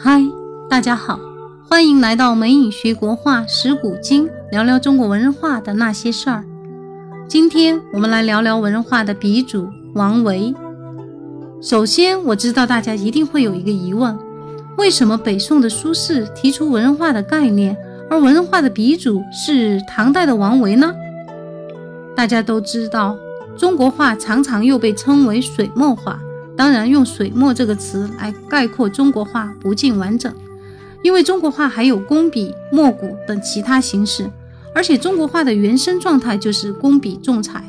[0.00, 0.22] 嗨，
[0.70, 1.18] 大家好，
[1.68, 6.44] 欢迎来到美影学国画识古今，聊聊中国文人画的那些事儿。
[7.26, 10.54] 今天我们来聊聊文人画的鼻祖王维。
[11.60, 14.16] 首先，我知道大家一定会有一个疑问：
[14.76, 17.76] 为什么北宋的苏轼提出文人画的概念，
[18.08, 20.94] 而文人画的鼻祖是唐代的王维呢？
[22.14, 23.16] 大家都知道，
[23.56, 26.20] 中国画常常又被称为水墨画。
[26.58, 30.34] 当然，用“水墨”这个词来概括中国画不尽完整，
[31.04, 34.28] 因为中国画还有工笔、墨骨等其他形式，
[34.74, 37.62] 而且中国画的原生状态就是工笔重彩，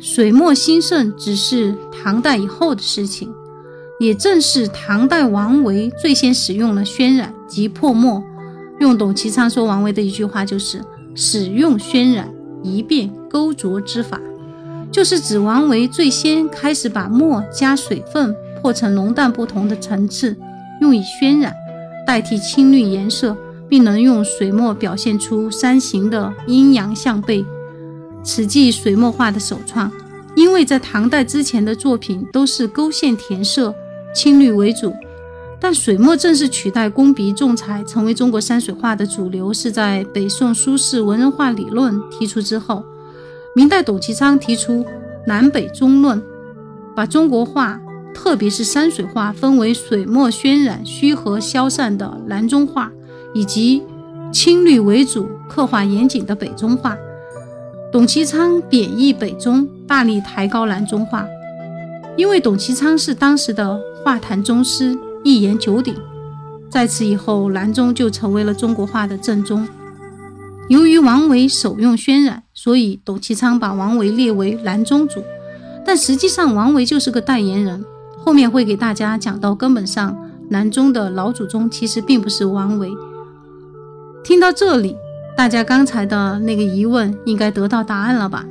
[0.00, 3.32] 水墨兴盛只是唐代以后的事情。
[4.00, 8.20] 也正是唐代王维最先使用了渲染及破墨，
[8.80, 10.82] 用董其昌说王维的一句话就是
[11.14, 12.28] “使用渲染，
[12.64, 14.20] 一变勾琢之法”。
[14.94, 20.36] 就是指王维最先开始把墨加水分破成浓淡不同的层次，
[20.80, 21.52] 用以渲染，
[22.06, 23.36] 代替青绿颜色，
[23.68, 27.44] 并能用水墨表现出山形的阴阳相背，
[28.22, 29.90] 此即水墨画的首创。
[30.36, 33.74] 因为在唐代之前的作品都是勾线填色，
[34.14, 34.94] 青绿为主，
[35.58, 42.84] 但水墨正式取代工笔重彩，成为中国山水画的主流，是在北宋苏轼文人画理论提出之后。
[43.56, 44.84] 明代董其昌提出
[45.26, 46.20] 南北中论，
[46.94, 47.80] 把中国画，
[48.12, 52.90] 特别是山水画，分为水墨渲染、虚和消散的南中画，
[53.32, 53.80] 以及
[54.32, 56.96] 青绿为主、刻画严谨的北中画。
[57.92, 61.24] 董其昌贬义北中，大力抬高南中画。
[62.16, 65.94] 因为董其昌是当时的画坛宗师，一言九鼎。
[66.68, 69.64] 在此以后，南中就成为了中国画的正宗。
[70.68, 75.22] 由于王维首用渲染，所以董其昌把王维列为南宗主。
[75.84, 77.84] 但实际上，王维就是个代言人。
[78.24, 80.16] 后面会给大家讲到，根本上
[80.48, 82.90] 南宗的老祖宗其实并不是王维。
[84.22, 84.96] 听到这里，
[85.36, 88.46] 大家刚才的那个疑问应该得到答案了吧？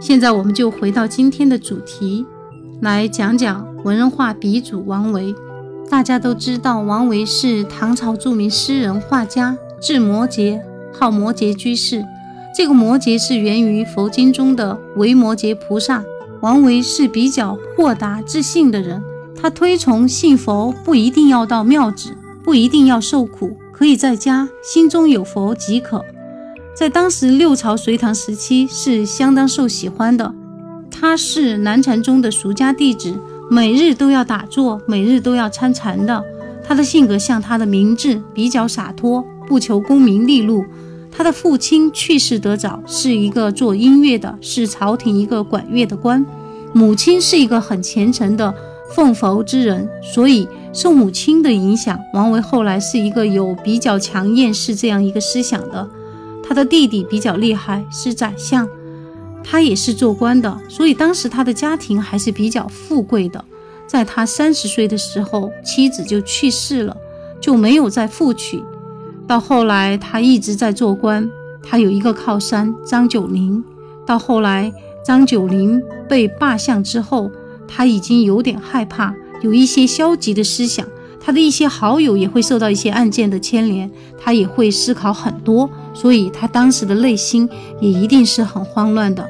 [0.00, 2.24] 现在我们就回到今天的主题，
[2.80, 5.34] 来讲讲文人画鼻祖王维。
[5.90, 10.58] 大家都知道，王维是唐朝著名诗人、画家，字摩诘。
[10.98, 12.04] 号摩诘居士，
[12.56, 16.02] 这个摩诘是源于佛经中的维摩诘菩萨。
[16.40, 19.02] 王维是比较豁达自信的人，
[19.40, 26.04] 他推崇信佛不一定要到庙子，不一定要受苦，可以在家心中有佛即可。
[26.76, 30.32] 在当时六朝隋唐时期是相当受喜欢的。
[30.90, 33.14] 他是南禅宗的俗家弟子，
[33.50, 36.24] 每日都要打坐，每日都要参禅的。
[36.64, 40.64] 他的性格像他的名字，比较洒脱，不求功名利禄。
[41.18, 46.24] 他的父亲去世得早，是一个做音乐的，是朝廷一个管乐的官。
[46.72, 48.54] 母亲是一个很虔诚的
[48.94, 55.90] 奉佛之人，所以受母亲的影响，王维后来是一个有比较强厌世这样一个思想的。
[56.46, 58.68] 他的弟弟比较厉害，是宰相，
[59.42, 63.44] 他也是做官的，所以当时他的家庭还是比较富贵的。
[63.88, 66.96] 在他三十岁的时候，妻子就去世了，
[67.40, 68.62] 就没有再复娶。
[69.28, 71.30] 到后来，他一直在做官。
[71.62, 73.62] 他有一个靠山张九龄。
[74.06, 74.72] 到后来，
[75.04, 77.30] 张九龄被罢相之后，
[77.68, 80.86] 他已经有点害怕，有一些消极的思想。
[81.20, 85.68] 他的一些好友也会受到一些案件的牵连，他也会思考很多。
[85.92, 87.46] 所以，他当时的内心
[87.82, 89.28] 也一定是很慌乱的。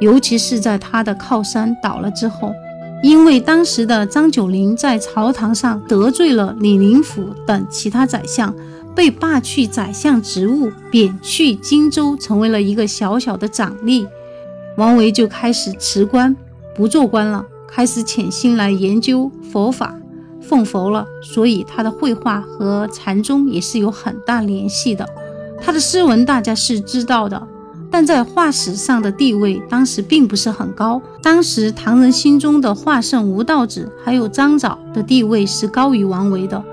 [0.00, 2.52] 尤其是在他的靠山倒了之后，
[3.00, 8.52] 因为当时的张九龄在朝堂上得罪了李林甫等其他宰相。
[8.96, 14.06] 被罢去宰相职务，贬去荆州，成为了一个小小的长吏。
[14.78, 16.34] 王维就开始辞官，
[16.74, 19.94] 不做官了，开始潜心来研究佛法，
[20.40, 21.06] 奉佛了。
[21.22, 25.06] 所以他的绘画和禅宗也是有很大联系的。
[25.60, 27.46] 他的诗文大家是知道的，
[27.90, 31.02] 但在画史上的地位当时并不是很高。
[31.22, 36.64] 当时唐人心中的画圣吴道子还有张藻的地位是高于王维的。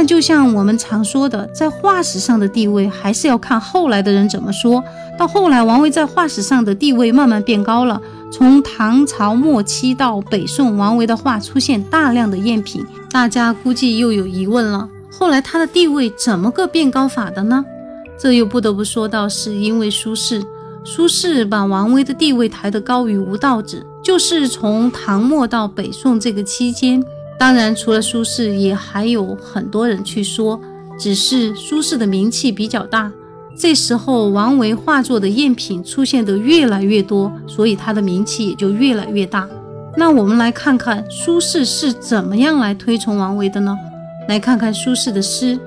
[0.00, 4.80] 但就像我们常说的，在画史上的地位还是要看后来的人怎么说。
[5.18, 8.00] 到后来，王维在画史上的地位慢慢变高了。
[8.30, 17.64] 从唐朝末期到北宋，王维的画出现大量的赝品，大家估计又有疑问了：后来他的地位怎么个变高法的呢？
[18.16, 20.44] 这又不得不说到，是因为苏轼。
[20.84, 27.02] 苏轼把王维的地位抬得高于吴道子，就是从唐末到北宋这个期间。
[27.38, 30.60] 当然，除了苏轼，也还有很多人去说，
[30.98, 33.12] 只是苏轼的名气比较大。
[33.56, 39.48] 这时候，王维画作的赝品出现的越来越多，所以他的名气也就越来越大。
[39.96, 43.76] 那我们来看看苏轼是怎么样来推崇王维的呢？
[44.28, 45.58] 来看看苏轼的诗：“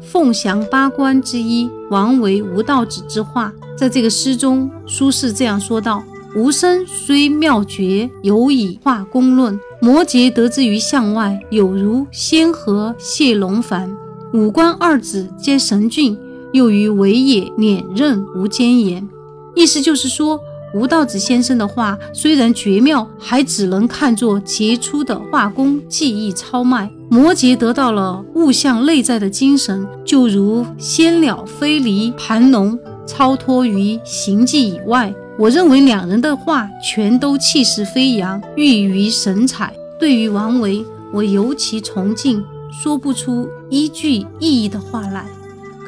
[0.00, 3.52] 凤翔八官之一王维吴道子之画。
[3.76, 6.04] 在这个诗中，苏轼这样说道
[6.36, 9.58] ：“吾生虽妙绝，犹以画工论。
[9.84, 13.94] 摩诘得之于向外，有如仙鹤谢龙凡。
[14.32, 16.18] 五官二子皆神俊，
[16.54, 19.06] 又于维也脸刃无奸言。”
[19.54, 20.40] 意思就是说。
[20.72, 26.90] 吴道子先生的画虽然绝妙，还只能看作杰出的画工技艺超迈。
[27.08, 32.76] 摩诘得到了物象内在的精神，就如仙鸟飞离盘龙，
[33.06, 35.14] 超脱于形迹以外。
[35.36, 39.74] 我认为两人的画全都气势飞扬，郁于神采。
[39.98, 45.26] 对于王维，我尤其崇敬，说不出一句意义的话来。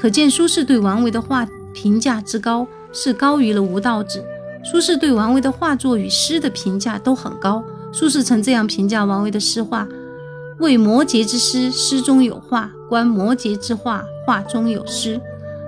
[0.00, 4.25] 可见苏轼对王维的画评价之高，是高于了吴道子。
[4.64, 7.62] 苏轼对王维的画作与诗的评价都很高。
[7.93, 9.87] 苏轼曾这样评价王维的诗画
[10.58, 15.20] ：“为摩诘之诗，诗中有画；观摩诘之画，画中有诗。”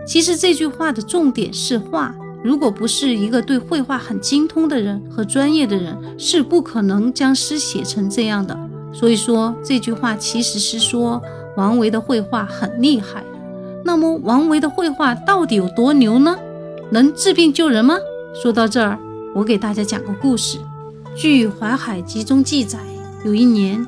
[0.05, 2.13] 其实这句话的重点是画。
[2.43, 8.59] 如果不是一个对绘画很精通的人和专业的人，是不可能将诗写成这样的。
[8.93, 11.21] 所以说，这句话其实是说
[11.57, 13.25] 王维的绘画很厉害。
[13.85, 16.37] 那么，王维的绘画到底有多牛呢？
[16.91, 17.97] 能治病救人吗？
[18.43, 18.99] 说到这儿，
[19.35, 20.59] 我给大家讲个故事。
[21.15, 22.79] 据《淮海集》中记载，
[23.25, 23.87] 有一年，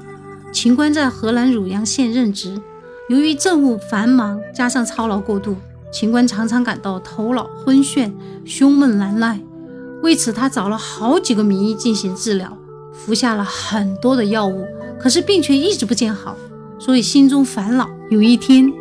[0.52, 2.60] 秦观在河南汝阳县任职，
[3.08, 5.56] 由于政务繁忙，加上操劳过度，
[5.92, 8.12] 秦观常常感到头脑昏眩、
[8.44, 9.40] 胸闷难耐。
[10.02, 12.56] 为此，他找了好几个名医进行治疗，
[12.92, 14.64] 服下了很多的药物，
[14.98, 16.36] 可是病却一直不见好，
[16.78, 17.88] 所以心中烦恼。
[18.10, 18.72] 有一天，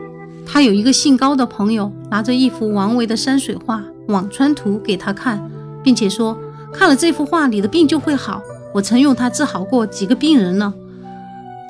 [0.46, 5.50] 他有一个姓高的朋友，拿着一幅王维的山水画《辋川图》给他看。
[5.82, 6.38] 并且说，
[6.74, 8.42] 看了这幅画，你的病就会好。
[8.74, 10.74] 我曾用它治好过几个病人呢。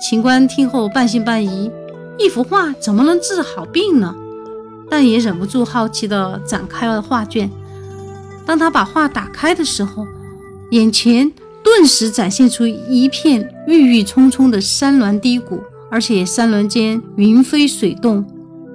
[0.01, 1.71] 秦观听后半信半疑，
[2.18, 4.15] 一幅画怎么能治好病呢？
[4.89, 7.50] 但也忍不住好奇地展开了画卷。
[8.45, 10.07] 当他把画打开的时候，
[10.71, 11.31] 眼前
[11.63, 18.25] 顿时展现出一片郁郁葱葱的山峦低谷，而且山峦间云飞水动，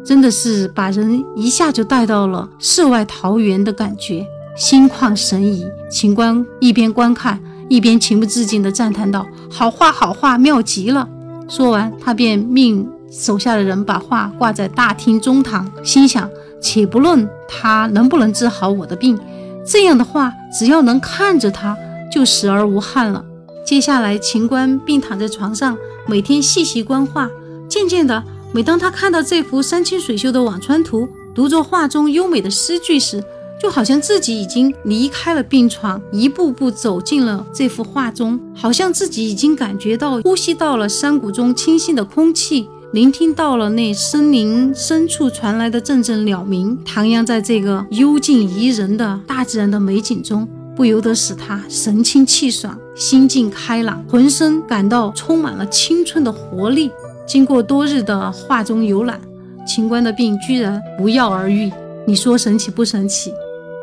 [0.05, 4.25] 真的是把人一下就带到了世外桃源的感觉。
[4.57, 11.09] 心旷神怡，秦观一边观看，一边情不自禁地赞叹道：“好画，好画，妙极了！”
[11.51, 16.29] 说完，他便命手下的人把画挂在大厅中堂，心想
[16.61, 19.17] ：“且不论他能不能治好我的病，
[19.65, 21.77] 这样的画，只要能看着他，
[22.11, 23.25] 就死而无憾了。”
[23.65, 25.79] 接下来，秦观病躺在床上，
[26.09, 27.31] 每天细细观画。
[27.69, 28.23] 渐渐的，
[28.53, 33.23] 每当他看到这幅山清水秀的辋川图，读着画中优美的诗句时，
[33.63, 56.89] 就好像自己已经离开了病床，一步步走进了这幅画中，好像自己已经感觉到呼吸到了山谷中清新的空气，聆听到了那森林深处传来的阵阵鸟鸣，徜徉在这个幽静宜人的大自然的美景中，不由得使他神清气爽，心境开朗，浑身感到充满了青春的活力。
[57.27, 59.21] 经过多日的画中游览，
[59.67, 61.73] 秦观的病居然不药而愈，
[62.07, 63.33] 你说神奇不神奇？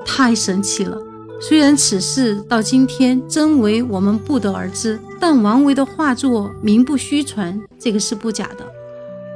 [0.05, 0.97] 太神奇了！
[1.41, 8.63] 虽然此事到今天真伪我们不得而知，但王维的画作名不虚传，这个是不假的。《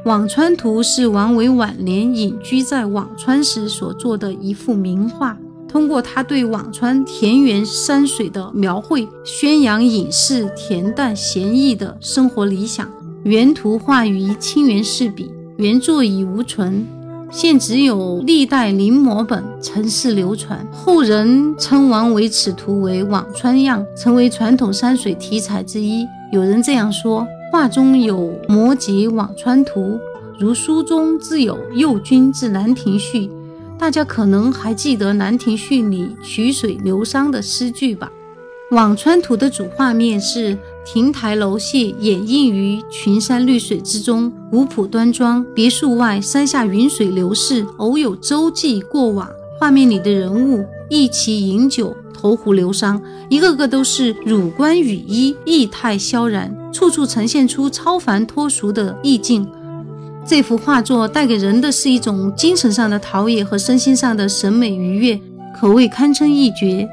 [0.05, 5.35] 辋川图》是王维晚年隐居在辋川时所作的一幅名画，
[5.67, 12.87] 通过他对辋川田园山水的描绘，宣扬隐士恬淡闲逸的生活理想。
[13.23, 16.85] 原图画于清源市笔，原作已无存。
[17.31, 26.05] 现只有历代临摹本存世流传，后人称王维此图为辋川样，成为传统山水题材之一。
[26.31, 29.97] 有人这样说：画中有摩诘辋川图，
[30.37, 33.31] 如书中自有右军至兰亭序。
[33.79, 38.11] 大家可能还记得《兰亭序》里曲水流觞的诗句吧？
[38.71, 40.57] 辋川图的主画面是。
[40.85, 45.43] 亭台楼榭掩映于群山绿水之中，古朴端庄。
[45.55, 49.27] 别墅外，山下云水流逝，偶有舟楫过往。
[49.57, 59.47] 画面里的人物一齐饮酒，投壶流觞，一个个都是汝冠羽衣，意态萧然，处处呈现出超凡脱俗的意境。
[60.27, 65.17] 这幅画作带给人的是一种精神上的陶冶和身心上的审美愉悦，
[65.57, 66.85] 可谓堪称一绝。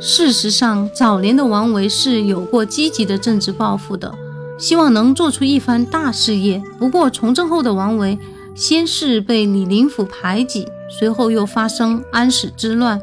[0.00, 4.12] 事实上，早年的王维是有过积极的政治抱负的，
[4.58, 6.60] 希望能做出一番大事业。
[6.76, 8.18] 不过，从政后的王维
[8.56, 13.00] 先是被李林甫排挤，随后又发生安史之乱，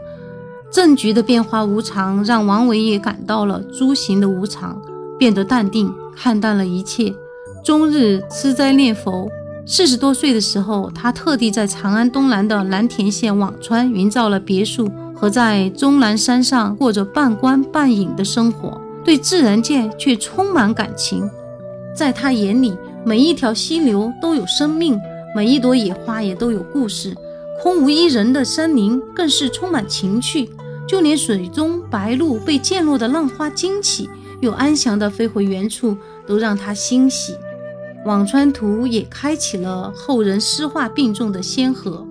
[0.70, 4.82] 政局的变化无常，让王维也感到了诸行的无常，
[5.24, 7.15] 变得淡定，看淡了一切，
[7.63, 9.30] 终日吃斋念佛，
[9.65, 21.30] 四十多岁的时候，他特地在长安东南的蓝田县辋川营造了别墅，和在终南山上过着半官半隐的生活，对自然界却充满感情。
[21.96, 22.74] 在他眼里，
[23.06, 25.00] 每一条溪流都有生命，
[25.34, 27.15] 每一朵野花也都有故事，
[27.62, 30.50] 空无一人的森林更是充满情趣。
[30.86, 34.10] 就连水中白鹭被溅落的浪花惊起，
[34.44, 35.96] 又安详地飞回原处，
[36.28, 37.34] 都让他欣喜。
[38.06, 42.06] 《辋川图》也开启了后人诗画并重的先河。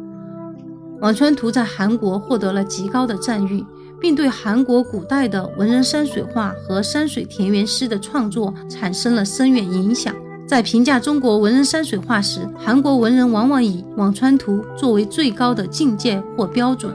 [1.04, 3.62] 《辋川图》在韩国获得了极高的赞誉，
[4.00, 10.14] 并对韩国古代的文人山水画和山水田园诗的创作产生了深远影响。
[10.48, 16.90] 在评价中国文人山水画时，韩国文人往往以《辋川图》作为最高的境界或标准。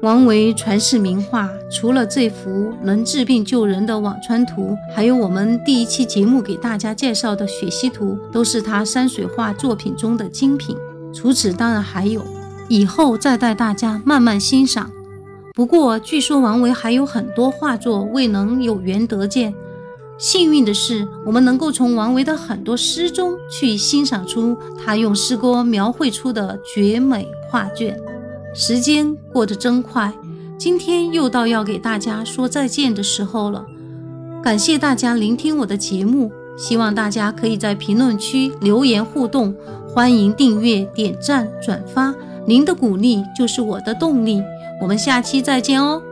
[0.00, 4.62] 王维传世名画，除了这幅能治病救人的《辋川图》，
[4.94, 10.76] 还有我们第一期节目给大家介绍的《雪溪图》，都是他山水画作品中的精品。
[11.12, 12.22] 除此，当然还有，
[12.68, 14.88] 以后再带大家慢慢欣赏。
[15.54, 19.52] 不过，据说王维还有很多画作未能有缘得见。
[20.16, 28.00] 幸运的是，我们能够从王维的很多诗中去欣赏出他用诗歌描绘出的绝美画卷。
[28.60, 30.12] 时间过得真快，
[30.58, 33.64] 今天又到要给大家说再见的时候了。
[34.42, 39.54] 感谢大家聆听我的节目，希望大家可以在评论区留言互动，
[39.94, 42.12] 欢迎订阅、点赞、转发，
[42.46, 44.42] 您的鼓励就是我的动力。
[44.82, 46.02] 我们下期再见哦。